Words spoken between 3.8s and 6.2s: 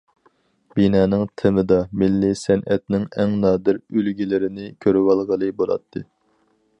ئۈلگىلىرىنى كۆرۈۋالغىلى بولاتتى.